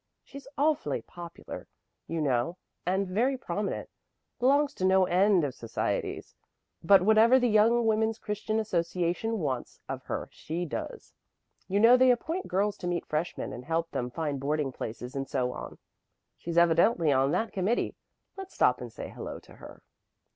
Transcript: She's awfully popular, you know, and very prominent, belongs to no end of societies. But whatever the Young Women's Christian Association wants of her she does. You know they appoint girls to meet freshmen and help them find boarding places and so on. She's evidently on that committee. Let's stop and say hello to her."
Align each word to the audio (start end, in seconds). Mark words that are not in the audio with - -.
She's 0.23 0.47
awfully 0.57 1.03
popular, 1.03 1.67
you 2.07 2.21
know, 2.21 2.57
and 2.87 3.05
very 3.07 3.37
prominent, 3.37 3.87
belongs 4.39 4.73
to 4.73 4.83
no 4.83 5.05
end 5.05 5.43
of 5.43 5.53
societies. 5.53 6.33
But 6.83 7.03
whatever 7.03 7.37
the 7.37 7.47
Young 7.47 7.85
Women's 7.85 8.17
Christian 8.17 8.59
Association 8.59 9.37
wants 9.37 9.79
of 9.87 10.01
her 10.05 10.27
she 10.31 10.65
does. 10.65 11.13
You 11.67 11.79
know 11.79 11.97
they 11.97 12.09
appoint 12.09 12.47
girls 12.47 12.77
to 12.79 12.87
meet 12.87 13.05
freshmen 13.05 13.53
and 13.53 13.63
help 13.65 13.91
them 13.91 14.09
find 14.09 14.39
boarding 14.39 14.71
places 14.71 15.15
and 15.15 15.29
so 15.29 15.51
on. 15.53 15.77
She's 16.35 16.57
evidently 16.57 17.11
on 17.11 17.29
that 17.33 17.53
committee. 17.53 17.93
Let's 18.35 18.55
stop 18.55 18.81
and 18.81 18.91
say 18.91 19.07
hello 19.07 19.37
to 19.41 19.53
her." 19.57 19.83